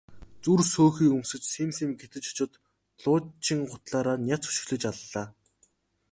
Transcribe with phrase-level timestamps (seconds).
[0.43, 2.53] Зүр сөөхий өмсөж сэм сэм гэтэж очоод
[3.03, 5.25] луучин гутлаараа няц өшиглөж аллаа.